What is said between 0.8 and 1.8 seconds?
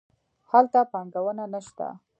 پانګونه نه